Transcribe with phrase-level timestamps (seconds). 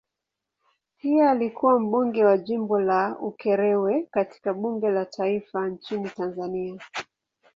[0.97, 6.79] Pia alikuwa mbunge wa jimbo la Ukerewe katika bunge la taifa nchini Tanzania.